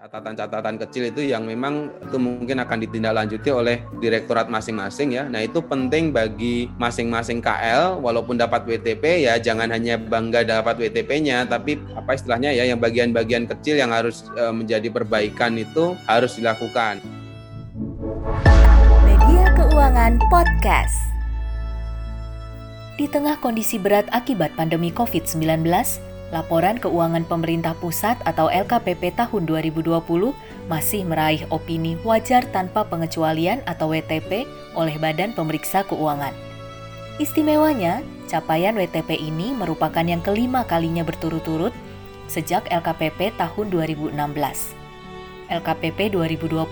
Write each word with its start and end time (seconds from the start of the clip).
catatan-catatan 0.00 0.80
kecil 0.80 1.12
itu 1.12 1.28
yang 1.28 1.44
memang 1.44 1.92
itu 2.00 2.16
mungkin 2.16 2.56
akan 2.64 2.88
ditindaklanjuti 2.88 3.52
oleh 3.52 3.84
direktorat 4.00 4.48
masing-masing 4.48 5.12
ya. 5.12 5.28
Nah 5.28 5.44
itu 5.44 5.60
penting 5.60 6.08
bagi 6.08 6.72
masing-masing 6.80 7.44
KL 7.44 8.00
walaupun 8.00 8.40
dapat 8.40 8.64
WTP 8.64 9.28
ya 9.28 9.36
jangan 9.36 9.68
hanya 9.68 10.00
bangga 10.00 10.40
dapat 10.40 10.80
WTP-nya 10.80 11.44
tapi 11.44 11.76
apa 11.92 12.16
istilahnya 12.16 12.48
ya 12.48 12.64
yang 12.64 12.80
bagian-bagian 12.80 13.44
kecil 13.44 13.76
yang 13.76 13.92
harus 13.92 14.24
e, 14.40 14.48
menjadi 14.48 14.88
perbaikan 14.88 15.60
itu 15.60 15.92
harus 16.08 16.32
dilakukan. 16.40 17.04
Media 19.04 19.52
Keuangan 19.52 20.16
Podcast. 20.32 20.96
Di 22.96 23.04
tengah 23.04 23.36
kondisi 23.44 23.76
berat 23.76 24.08
akibat 24.16 24.56
pandemi 24.56 24.88
COVID-19, 24.88 25.60
Laporan 26.30 26.78
Keuangan 26.78 27.26
Pemerintah 27.26 27.74
Pusat 27.74 28.22
atau 28.22 28.46
LKPP 28.46 29.18
tahun 29.18 29.50
2020 29.50 29.98
masih 30.70 31.02
meraih 31.02 31.42
opini 31.50 31.98
wajar 32.06 32.46
tanpa 32.54 32.86
pengecualian 32.86 33.66
atau 33.66 33.90
WTP 33.90 34.46
oleh 34.78 34.94
Badan 35.02 35.34
Pemeriksa 35.34 35.82
Keuangan. 35.82 36.30
Istimewanya, 37.18 38.06
capaian 38.30 38.78
WTP 38.78 39.18
ini 39.18 39.50
merupakan 39.50 40.06
yang 40.06 40.22
kelima 40.22 40.62
kalinya 40.70 41.02
berturut-turut 41.02 41.74
sejak 42.30 42.62
LKPP 42.70 43.34
tahun 43.34 43.66
2016. 43.74 44.14
LKPP 45.50 46.14
2020 46.14 46.62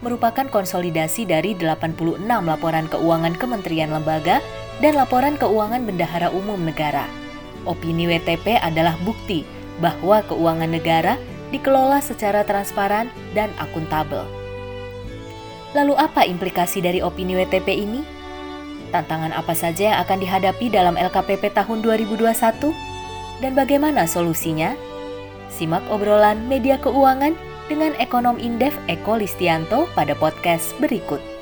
merupakan 0.00 0.46
konsolidasi 0.48 1.28
dari 1.28 1.52
86 1.52 2.16
laporan 2.24 2.88
keuangan 2.88 3.36
kementerian 3.36 3.92
lembaga 3.92 4.40
dan 4.80 4.96
laporan 4.96 5.36
keuangan 5.36 5.84
bendahara 5.84 6.32
umum 6.32 6.64
negara 6.64 7.25
Opini 7.66 8.06
WTP 8.06 8.62
adalah 8.62 8.94
bukti 9.02 9.42
bahwa 9.82 10.22
keuangan 10.24 10.70
negara 10.70 11.20
dikelola 11.50 12.00
secara 12.00 12.42
transparan 12.42 13.10
dan 13.36 13.52
akuntabel. 13.60 14.24
Lalu 15.76 15.94
apa 15.98 16.24
implikasi 16.24 16.80
dari 16.80 17.04
opini 17.04 17.36
WTP 17.36 17.68
ini? 17.84 18.00
Tantangan 18.94 19.34
apa 19.34 19.52
saja 19.52 19.92
yang 19.92 19.98
akan 20.00 20.18
dihadapi 20.22 20.72
dalam 20.72 20.96
LKPP 20.96 21.52
tahun 21.52 21.84
2021? 21.84 22.72
Dan 23.44 23.52
bagaimana 23.52 24.08
solusinya? 24.08 24.72
Simak 25.52 25.84
obrolan 25.92 26.48
media 26.48 26.80
keuangan 26.80 27.36
dengan 27.68 27.92
ekonom 28.00 28.40
Indef 28.40 28.72
Eko 28.88 29.20
Listianto 29.20 29.90
pada 29.92 30.16
podcast 30.16 30.72
berikut. 30.80 31.35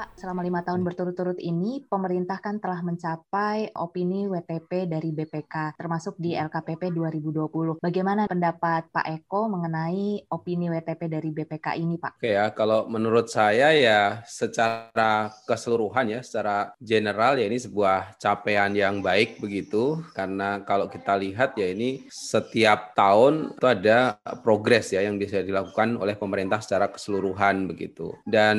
Pak, 0.00 0.16
selama 0.16 0.40
lima 0.40 0.64
tahun 0.64 0.80
berturut-turut 0.80 1.36
ini, 1.44 1.84
pemerintah 1.84 2.40
kan 2.40 2.56
telah 2.56 2.80
mencapai 2.80 3.76
opini 3.76 4.24
WTP 4.24 4.88
dari 4.88 5.12
BPK, 5.12 5.76
termasuk 5.76 6.16
di 6.16 6.32
LKPP 6.32 6.88
2020. 6.88 7.84
Bagaimana 7.84 8.24
pendapat 8.24 8.88
Pak 8.88 9.04
Eko 9.04 9.52
mengenai 9.52 10.24
opini 10.32 10.72
WTP 10.72 11.04
dari 11.04 11.28
BPK 11.28 11.76
ini, 11.76 12.00
Pak? 12.00 12.16
Oke 12.16 12.32
ya, 12.32 12.48
kalau 12.48 12.88
menurut 12.88 13.28
saya 13.28 13.76
ya 13.76 14.24
secara 14.24 15.28
keseluruhan 15.44 16.16
ya, 16.16 16.24
secara 16.24 16.72
general 16.80 17.36
ya 17.36 17.44
ini 17.44 17.60
sebuah 17.60 18.16
capaian 18.16 18.72
yang 18.72 19.04
baik 19.04 19.36
begitu, 19.36 20.00
karena 20.16 20.64
kalau 20.64 20.88
kita 20.88 21.12
lihat 21.20 21.60
ya 21.60 21.76
ini 21.76 22.08
setiap 22.08 22.96
tahun 22.96 23.52
itu 23.52 23.68
ada 23.68 24.16
progres 24.40 24.96
ya 24.96 25.04
yang 25.04 25.20
bisa 25.20 25.44
dilakukan 25.44 26.00
oleh 26.00 26.16
pemerintah 26.16 26.64
secara 26.64 26.88
keseluruhan 26.88 27.68
begitu. 27.68 28.16
Dan 28.24 28.56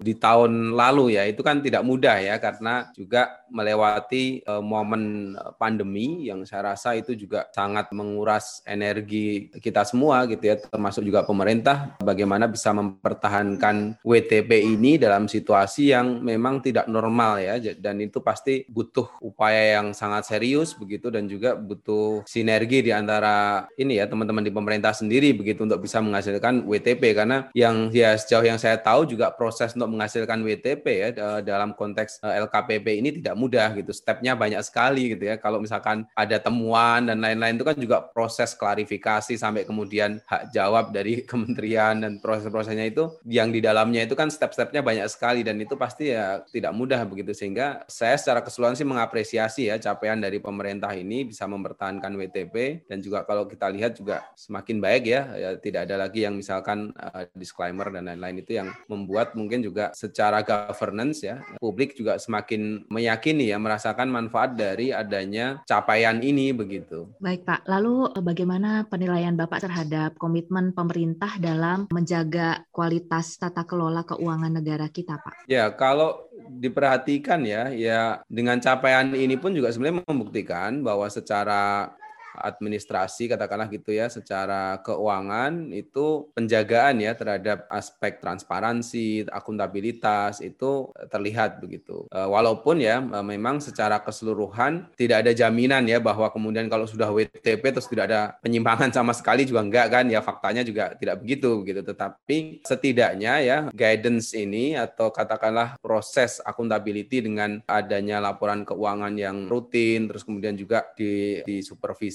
di 0.00 0.16
tahun 0.16 0.77
lalu 0.78 1.18
ya. 1.18 1.26
Itu 1.26 1.42
kan 1.42 1.58
tidak 1.58 1.82
mudah 1.82 2.22
ya 2.22 2.38
karena 2.38 2.94
juga 2.94 3.42
melewati 3.50 4.46
uh, 4.46 4.62
momen 4.62 5.34
pandemi 5.58 6.30
yang 6.30 6.46
saya 6.46 6.74
rasa 6.74 6.94
itu 6.94 7.18
juga 7.18 7.50
sangat 7.50 7.90
menguras 7.90 8.62
energi 8.62 9.50
kita 9.58 9.82
semua 9.82 10.22
gitu 10.30 10.54
ya 10.54 10.56
termasuk 10.62 11.02
juga 11.02 11.26
pemerintah. 11.26 11.98
Bagaimana 11.98 12.46
bisa 12.46 12.70
mempertahankan 12.70 13.98
WTP 14.06 14.62
ini 14.62 15.02
dalam 15.02 15.26
situasi 15.26 15.90
yang 15.90 16.22
memang 16.22 16.62
tidak 16.62 16.86
normal 16.86 17.42
ya. 17.42 17.58
Dan 17.74 17.98
itu 17.98 18.22
pasti 18.22 18.62
butuh 18.70 19.18
upaya 19.18 19.80
yang 19.82 19.90
sangat 19.90 20.30
serius 20.30 20.78
begitu 20.78 21.10
dan 21.10 21.26
juga 21.26 21.58
butuh 21.58 22.22
sinergi 22.28 22.84
di 22.86 22.92
antara 22.94 23.66
ini 23.80 23.98
ya 23.98 24.06
teman-teman 24.06 24.44
di 24.44 24.52
pemerintah 24.52 24.92
sendiri 24.92 25.32
begitu 25.32 25.64
untuk 25.64 25.80
bisa 25.80 25.98
menghasilkan 26.04 26.68
WTP 26.68 27.16
karena 27.16 27.48
yang 27.56 27.88
ya 27.90 28.14
sejauh 28.14 28.44
yang 28.44 28.60
saya 28.60 28.76
tahu 28.76 29.08
juga 29.08 29.32
proses 29.32 29.72
untuk 29.72 29.88
menghasilkan 29.96 30.44
WTP 30.44 30.67
WTP 30.68 30.86
ya 31.00 31.40
dalam 31.40 31.72
konteks 31.72 32.20
eh, 32.20 32.44
LKPP 32.44 32.86
ini 33.00 33.08
tidak 33.16 33.34
mudah 33.40 33.72
gitu. 33.80 33.96
Stepnya 33.96 34.36
banyak 34.36 34.60
sekali 34.60 35.16
gitu 35.16 35.24
ya. 35.24 35.40
Kalau 35.40 35.56
misalkan 35.56 36.04
ada 36.12 36.36
temuan 36.36 37.08
dan 37.08 37.24
lain-lain 37.24 37.56
itu 37.56 37.64
kan 37.64 37.76
juga 37.80 38.04
proses 38.04 38.52
klarifikasi 38.52 39.32
sampai 39.32 39.64
kemudian 39.64 40.20
hak 40.28 40.52
jawab 40.52 40.92
dari 40.92 41.22
kementerian 41.30 42.04
dan 42.04 42.20
proses-prosesnya 42.20 42.84
itu 42.84 43.08
yang 43.24 43.48
di 43.48 43.64
dalamnya 43.64 44.04
itu 44.04 44.12
kan 44.12 44.28
step-stepnya 44.28 44.84
banyak 44.84 45.08
sekali 45.08 45.40
dan 45.40 45.56
itu 45.56 45.74
pasti 45.80 46.12
ya 46.12 46.44
tidak 46.52 46.76
mudah 46.76 47.08
begitu 47.08 47.32
sehingga 47.32 47.88
saya 47.88 48.18
secara 48.20 48.44
keseluruhan 48.44 48.76
sih 48.76 48.84
mengapresiasi 48.84 49.72
ya 49.72 49.80
capaian 49.80 50.20
dari 50.20 50.42
pemerintah 50.42 50.92
ini 50.92 51.24
bisa 51.24 51.48
mempertahankan 51.48 52.12
WTP 52.18 52.84
dan 52.90 53.00
juga 53.00 53.24
kalau 53.24 53.48
kita 53.48 53.70
lihat 53.72 53.96
juga 53.96 54.26
semakin 54.36 54.76
baik 54.82 55.04
ya, 55.08 55.22
ya 55.38 55.50
tidak 55.56 55.88
ada 55.88 55.96
lagi 56.04 56.26
yang 56.26 56.34
misalkan 56.36 56.92
uh, 56.98 57.24
disclaimer 57.32 57.88
dan 57.88 58.10
lain-lain 58.10 58.42
itu 58.42 58.58
yang 58.58 58.68
membuat 58.90 59.32
mungkin 59.38 59.62
juga 59.62 59.94
secara 59.94 60.42
governance 60.66 61.22
ya, 61.22 61.44
publik 61.62 61.94
juga 61.94 62.18
semakin 62.18 62.88
meyakini 62.90 63.52
ya 63.52 63.60
merasakan 63.60 64.10
manfaat 64.10 64.58
dari 64.58 64.90
adanya 64.90 65.62
capaian 65.68 66.18
ini 66.18 66.50
begitu. 66.50 67.06
Baik 67.22 67.46
Pak, 67.46 67.68
lalu 67.70 68.10
eh, 68.10 68.24
bagaimana 68.24 68.88
penilaian 68.90 69.38
Bapak 69.38 69.62
terhadap 69.62 70.18
komitmen 70.18 70.74
pemerintah 70.74 71.38
dalam 71.38 71.86
menjaga 71.94 72.66
kualitas 72.74 73.38
tata 73.38 73.62
kelola 73.62 74.02
keuangan 74.02 74.58
negara 74.58 74.90
kita 74.90 75.20
Pak? 75.22 75.46
Ya, 75.46 75.70
kalau 75.70 76.26
diperhatikan 76.48 77.44
ya, 77.44 77.70
ya 77.70 78.24
dengan 78.26 78.58
capaian 78.58 79.12
ini 79.12 79.36
pun 79.36 79.52
juga 79.52 79.70
sebenarnya 79.70 80.02
membuktikan 80.08 80.80
bahwa 80.80 81.06
secara 81.12 81.92
administrasi 82.36 83.30
katakanlah 83.30 83.70
gitu 83.72 83.94
ya 83.94 84.06
secara 84.12 84.80
keuangan 84.82 85.72
itu 85.72 86.30
penjagaan 86.34 87.02
ya 87.02 87.12
terhadap 87.14 87.66
aspek 87.72 88.20
transparansi, 88.22 89.28
akuntabilitas 89.30 90.40
itu 90.44 90.90
terlihat 91.10 91.58
begitu. 91.62 92.06
E, 92.10 92.18
walaupun 92.18 92.82
ya 92.82 93.00
e, 93.02 93.18
memang 93.24 93.62
secara 93.62 94.02
keseluruhan 94.02 94.90
tidak 94.94 95.26
ada 95.26 95.32
jaminan 95.34 95.84
ya 95.86 95.98
bahwa 95.98 96.30
kemudian 96.30 96.66
kalau 96.70 96.86
sudah 96.86 97.10
WTP 97.10 97.62
terus 97.62 97.88
tidak 97.90 98.10
ada 98.10 98.20
penyimpangan 98.42 98.90
sama 98.94 99.12
sekali 99.14 99.46
juga 99.48 99.64
enggak 99.64 99.86
kan 99.90 100.04
ya 100.06 100.20
faktanya 100.22 100.62
juga 100.62 100.94
tidak 100.96 101.20
begitu 101.22 101.62
begitu 101.62 101.80
tetapi 101.82 102.62
setidaknya 102.62 103.32
ya 103.42 103.58
guidance 103.74 104.34
ini 104.34 104.78
atau 104.78 105.10
katakanlah 105.10 105.78
proses 105.82 106.38
akuntability 106.42 107.24
dengan 107.24 107.60
adanya 107.66 108.22
laporan 108.22 108.62
keuangan 108.62 109.14
yang 109.18 109.46
rutin 109.46 110.06
terus 110.10 110.22
kemudian 110.22 110.54
juga 110.54 110.88
di, 110.94 111.42
di 111.44 111.60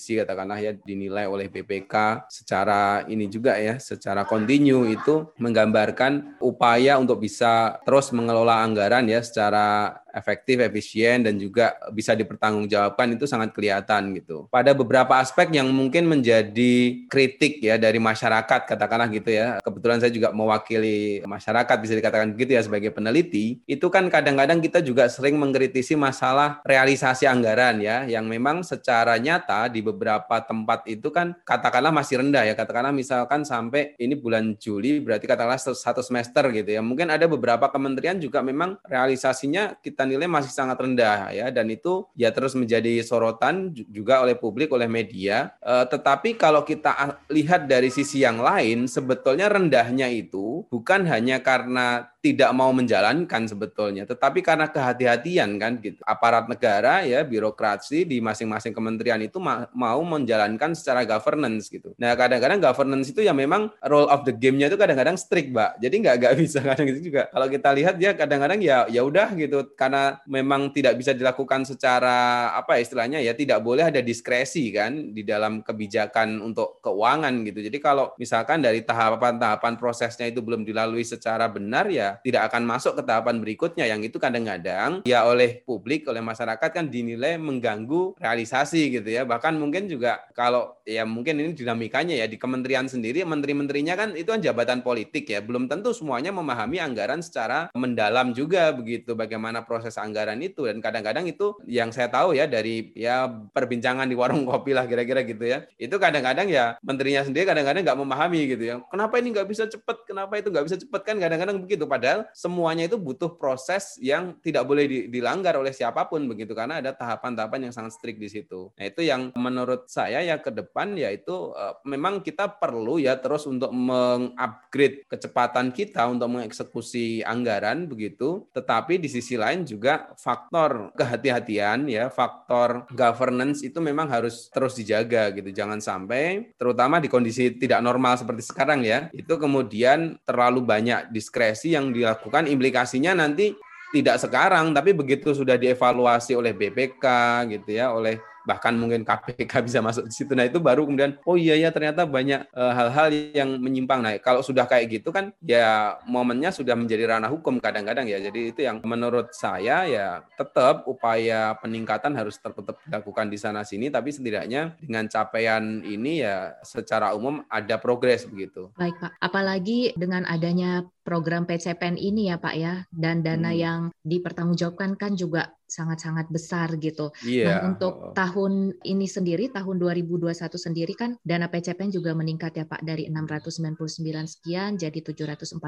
supervisi 0.04 0.20
katakanlah 0.20 0.60
ya 0.60 0.72
dinilai 0.76 1.26
oleh 1.32 1.48
BPK 1.48 2.28
secara 2.28 3.08
ini 3.08 3.32
juga 3.32 3.56
ya 3.56 3.80
secara 3.80 4.28
kontinu 4.28 4.84
itu 4.84 5.32
menggambarkan 5.40 6.44
upaya 6.44 7.00
untuk 7.00 7.24
bisa 7.24 7.80
terus 7.88 8.12
mengelola 8.12 8.60
anggaran 8.60 9.08
ya 9.08 9.24
secara 9.24 9.96
efektif, 10.14 10.62
efisien 10.62 11.26
dan 11.26 11.36
juga 11.42 11.74
bisa 11.90 12.14
dipertanggungjawabkan 12.14 13.18
itu 13.18 13.26
sangat 13.26 13.52
kelihatan 13.52 14.14
gitu. 14.14 14.46
Pada 14.54 14.72
beberapa 14.78 15.18
aspek 15.18 15.50
yang 15.52 15.68
mungkin 15.74 16.06
menjadi 16.06 17.04
kritik 17.10 17.60
ya 17.60 17.82
dari 17.82 17.98
masyarakat 17.98 18.70
katakanlah 18.70 19.10
gitu 19.10 19.34
ya. 19.34 19.58
Kebetulan 19.60 19.98
saya 19.98 20.14
juga 20.14 20.30
mewakili 20.30 21.26
masyarakat 21.26 21.78
bisa 21.82 21.94
dikatakan 21.98 22.32
begitu 22.38 22.54
ya 22.56 22.62
sebagai 22.62 22.94
peneliti. 22.94 23.60
Itu 23.66 23.90
kan 23.90 24.08
kadang-kadang 24.08 24.62
kita 24.62 24.86
juga 24.86 25.10
sering 25.10 25.42
mengkritisi 25.42 25.98
masalah 25.98 26.62
realisasi 26.62 27.26
anggaran 27.26 27.82
ya 27.82 28.06
yang 28.06 28.30
memang 28.30 28.62
secara 28.62 29.18
nyata 29.18 29.68
di 29.74 29.82
beberapa 29.82 30.40
tempat 30.46 30.86
itu 30.86 31.10
kan 31.10 31.34
katakanlah 31.42 31.90
masih 31.90 32.22
rendah 32.22 32.46
ya. 32.46 32.54
Katakanlah 32.54 32.94
misalkan 32.94 33.42
sampai 33.44 33.98
ini 33.98 34.14
bulan 34.14 34.54
Juli 34.62 35.02
berarti 35.02 35.26
katakanlah 35.26 35.60
satu 35.60 36.06
semester 36.06 36.54
gitu 36.54 36.70
ya. 36.70 36.82
Mungkin 36.86 37.10
ada 37.10 37.26
beberapa 37.26 37.66
kementerian 37.74 38.22
juga 38.22 38.46
memang 38.46 38.78
realisasinya 38.86 39.74
kita 39.82 40.03
kita 40.04 40.20
nilai 40.20 40.28
masih 40.28 40.52
sangat 40.52 40.76
rendah 40.84 41.32
ya 41.32 41.48
dan 41.48 41.72
itu 41.72 42.04
ya 42.20 42.28
terus 42.36 42.60
menjadi 42.60 43.00
sorotan 43.08 43.72
juga 43.88 44.20
oleh 44.20 44.36
publik 44.36 44.68
oleh 44.76 44.92
media. 44.92 45.56
E, 45.64 45.88
tetapi 45.88 46.36
kalau 46.36 46.68
kita 46.68 47.24
lihat 47.32 47.72
dari 47.72 47.88
sisi 47.88 48.20
yang 48.20 48.44
lain 48.44 48.92
sebetulnya 48.92 49.48
rendahnya 49.48 50.12
itu 50.12 50.68
bukan 50.68 51.08
hanya 51.08 51.40
karena 51.40 52.12
tidak 52.24 52.56
mau 52.56 52.72
menjalankan 52.72 53.52
sebetulnya, 53.52 54.08
tetapi 54.08 54.40
karena 54.40 54.72
kehati-hatian 54.72 55.60
kan 55.60 55.76
gitu. 55.84 56.00
Aparat 56.08 56.48
negara 56.48 57.04
ya 57.04 57.20
birokrasi 57.20 58.08
di 58.08 58.24
masing-masing 58.24 58.72
kementerian 58.72 59.20
itu 59.20 59.44
ma 59.44 59.68
mau 59.76 60.00
menjalankan 60.08 60.72
secara 60.72 61.04
governance 61.04 61.68
gitu. 61.68 61.92
Nah 62.00 62.16
kadang-kadang 62.16 62.64
governance 62.64 63.12
itu 63.12 63.28
ya 63.28 63.36
memang 63.36 63.68
role 63.84 64.08
of 64.08 64.24
the 64.24 64.32
game-nya 64.32 64.72
itu 64.72 64.80
kadang-kadang 64.80 65.20
strict, 65.20 65.52
Mbak. 65.52 65.84
Jadi 65.84 65.96
nggak 66.00 66.16
nggak 66.24 66.34
bisa 66.48 66.60
kadang 66.64 66.88
gitu 66.96 67.12
juga. 67.12 67.28
Kalau 67.28 67.48
kita 67.52 67.70
lihat 67.76 67.96
ya 68.00 68.16
kadang-kadang 68.16 68.60
ya 68.64 68.88
ya 68.88 69.04
udah 69.04 69.36
gitu 69.36 69.76
karena 69.76 70.24
memang 70.24 70.72
tidak 70.72 70.96
bisa 70.96 71.12
dilakukan 71.12 71.68
secara 71.68 72.56
apa 72.56 72.80
ya 72.80 72.88
istilahnya 72.88 73.20
ya 73.20 73.36
tidak 73.36 73.60
boleh 73.60 73.92
ada 73.92 74.00
diskresi 74.00 74.72
kan 74.72 75.12
di 75.12 75.28
dalam 75.28 75.60
kebijakan 75.60 76.40
untuk 76.40 76.80
keuangan 76.80 77.36
gitu. 77.44 77.68
Jadi 77.68 77.84
kalau 77.84 78.16
misalkan 78.16 78.64
dari 78.64 78.80
tahapan-tahapan 78.80 79.76
prosesnya 79.76 80.32
itu 80.32 80.40
belum 80.40 80.64
dilalui 80.64 81.04
secara 81.04 81.52
benar 81.52 81.92
ya 81.92 82.13
tidak 82.22 82.54
akan 82.54 82.64
masuk 82.68 83.00
ke 83.00 83.04
tahapan 83.08 83.42
berikutnya. 83.42 83.86
Yang 83.90 84.14
itu 84.14 84.18
kadang-kadang 84.22 85.02
ya 85.08 85.26
oleh 85.26 85.66
publik 85.66 86.06
oleh 86.06 86.22
masyarakat 86.22 86.70
kan 86.70 86.86
dinilai 86.92 87.42
mengganggu 87.42 88.20
realisasi 88.22 88.94
gitu 88.94 89.10
ya. 89.10 89.26
Bahkan 89.26 89.58
mungkin 89.58 89.90
juga 89.90 90.22
kalau 90.38 90.78
ya 90.86 91.08
mungkin 91.08 91.40
ini 91.40 91.56
dinamikanya 91.58 92.14
ya 92.20 92.28
di 92.28 92.38
kementerian 92.38 92.86
sendiri 92.86 93.24
menteri-menterinya 93.24 93.96
kan 93.96 94.10
itu 94.14 94.30
kan 94.30 94.44
jabatan 94.44 94.86
politik 94.86 95.26
ya. 95.30 95.40
Belum 95.40 95.66
tentu 95.66 95.96
semuanya 95.96 96.30
memahami 96.36 96.78
anggaran 96.78 97.24
secara 97.24 97.72
mendalam 97.74 98.36
juga 98.36 98.70
begitu 98.76 99.16
bagaimana 99.16 99.64
proses 99.64 99.96
anggaran 99.96 100.38
itu. 100.44 100.68
Dan 100.68 100.84
kadang-kadang 100.84 101.26
itu 101.26 101.56
yang 101.66 101.90
saya 101.90 102.12
tahu 102.12 102.36
ya 102.36 102.46
dari 102.46 102.92
ya 102.94 103.26
perbincangan 103.30 104.06
di 104.06 104.16
warung 104.18 104.44
kopi 104.50 104.76
lah 104.76 104.86
kira-kira 104.86 105.24
gitu 105.24 105.46
ya. 105.48 105.64
Itu 105.80 105.98
kadang-kadang 105.98 106.52
ya 106.52 106.76
menterinya 106.84 107.24
sendiri 107.24 107.48
kadang-kadang 107.48 107.82
nggak 107.86 108.00
memahami 108.00 108.42
gitu 108.52 108.64
ya. 108.64 108.76
Kenapa 108.92 109.18
ini 109.22 109.32
nggak 109.32 109.48
bisa 109.48 109.64
cepet? 109.70 109.98
Kenapa 110.10 110.34
itu 110.38 110.52
nggak 110.52 110.66
bisa 110.68 110.78
cepet? 110.78 111.02
Kan 111.06 111.18
kadang-kadang 111.22 111.58
begitu 111.64 111.86
padahal 112.04 112.28
semuanya 112.36 112.92
itu 112.92 113.00
butuh 113.00 113.40
proses 113.40 113.96
yang 114.04 114.36
tidak 114.44 114.68
boleh 114.68 115.08
dilanggar 115.08 115.56
oleh 115.56 115.72
siapa 115.72 116.04
pun 116.12 116.28
begitu 116.28 116.52
karena 116.52 116.84
ada 116.84 116.92
tahapan-tahapan 116.92 117.72
yang 117.72 117.74
sangat 117.74 117.96
strict 117.96 118.20
di 118.20 118.28
situ. 118.28 118.76
Nah 118.76 118.92
itu 118.92 119.08
yang 119.08 119.32
menurut 119.40 119.88
saya 119.88 120.20
ya 120.20 120.36
ke 120.36 120.52
depan 120.52 121.00
yaitu 121.00 121.56
uh, 121.56 121.80
memang 121.88 122.20
kita 122.20 122.60
perlu 122.60 123.00
ya 123.00 123.16
terus 123.16 123.48
untuk 123.48 123.72
mengupgrade 123.72 125.08
kecepatan 125.08 125.72
kita 125.72 126.04
untuk 126.12 126.28
mengeksekusi 126.28 127.24
anggaran 127.24 127.88
begitu. 127.88 128.52
Tetapi 128.52 129.00
di 129.00 129.08
sisi 129.08 129.40
lain 129.40 129.64
juga 129.64 130.12
faktor 130.20 130.92
kehati-hatian 131.00 131.88
ya 131.88 132.12
faktor 132.12 132.84
governance 132.92 133.64
itu 133.64 133.80
memang 133.80 134.12
harus 134.12 134.52
terus 134.52 134.76
dijaga 134.76 135.32
gitu. 135.32 135.56
Jangan 135.56 135.80
sampai 135.80 136.52
terutama 136.60 137.00
di 137.00 137.08
kondisi 137.08 137.56
tidak 137.56 137.80
normal 137.80 138.20
seperti 138.20 138.44
sekarang 138.44 138.84
ya 138.84 139.08
itu 139.16 139.40
kemudian 139.40 140.20
terlalu 140.28 140.68
banyak 140.68 141.08
diskresi 141.16 141.72
yang 141.72 141.93
dilakukan 141.94 142.50
implikasinya 142.50 143.14
nanti 143.14 143.54
tidak 143.94 144.18
sekarang 144.18 144.74
tapi 144.74 144.98
begitu 144.98 145.38
sudah 145.38 145.54
dievaluasi 145.54 146.34
oleh 146.34 146.52
BPK 146.58 147.06
gitu 147.54 147.78
ya 147.78 147.94
oleh 147.94 148.18
bahkan 148.44 148.76
mungkin 148.76 149.04
KPK 149.04 149.54
bisa 149.68 149.80
masuk 149.80 150.08
di 150.08 150.14
situ. 150.14 150.32
Nah 150.36 150.48
itu 150.48 150.60
baru 150.60 150.86
kemudian 150.88 151.20
oh 151.24 151.36
iya 151.40 151.56
ya 151.58 151.70
ternyata 151.72 152.04
banyak 152.04 152.48
eh, 152.48 152.74
hal-hal 152.76 153.10
uh, 153.10 153.32
yang 153.36 153.50
menyimpang. 153.60 154.04
Nah 154.04 154.16
kalau 154.20 154.44
sudah 154.44 154.68
kayak 154.68 155.02
gitu 155.02 155.10
kan 155.10 155.32
ya 155.44 155.98
momennya 156.08 156.52
sudah 156.52 156.76
menjadi 156.78 157.18
ranah 157.18 157.32
hukum 157.32 157.58
kadang-kadang 157.58 158.08
ya. 158.08 158.20
Jadi 158.20 158.56
itu 158.56 158.62
yang 158.64 158.84
menurut 158.84 159.32
saya 159.36 159.88
ya 159.88 160.08
tetap 160.36 160.86
upaya 160.86 161.56
peningkatan 161.60 162.14
harus 162.16 162.38
tetap 162.38 162.78
dilakukan 162.86 163.28
di 163.32 163.38
sana 163.40 163.64
sini. 163.64 163.88
Tapi 163.90 164.12
setidaknya 164.12 164.76
dengan 164.80 165.08
capaian 165.08 165.82
ini 165.84 166.24
ya 166.24 166.56
secara 166.62 167.16
umum 167.16 167.42
ada 167.48 167.80
progres 167.80 168.28
begitu. 168.28 168.70
Baik 168.76 169.00
Pak, 169.00 169.12
apalagi 169.20 169.96
dengan 169.96 170.28
adanya 170.28 170.84
program 171.04 171.44
PCPN 171.44 172.00
ini 172.00 172.32
ya 172.32 172.40
Pak 172.40 172.56
ya 172.56 172.88
dan 172.90 173.22
dana 173.22 173.52
hmm. 173.52 173.60
yang 173.60 173.80
dipertanggungjawabkan 174.08 174.96
kan 174.96 175.14
juga 175.20 175.52
sangat-sangat 175.68 176.30
besar 176.30 176.74
gitu. 176.78 177.10
Yeah. 177.26 177.64
Nah, 177.64 177.74
untuk 177.74 178.14
tahun 178.14 178.78
ini 178.86 179.10
sendiri 179.10 179.50
tahun 179.50 179.82
2021 179.82 180.34
sendiri 180.56 180.94
kan 180.94 181.18
dana 181.26 181.50
PCPN 181.50 181.90
juga 181.90 182.14
meningkat 182.14 182.54
ya 182.58 182.66
Pak 182.68 182.86
dari 182.86 183.10
699 183.10 183.98
sekian 184.28 184.78
jadi 184.78 185.00
744. 185.02 185.60